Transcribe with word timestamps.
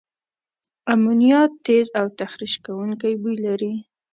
امونیا 0.93 1.41
تیز 1.65 1.85
او 1.99 2.05
تخریش 2.19 2.53
کوونکي 2.65 3.11
بوی 3.21 3.35
لري. 3.45 3.73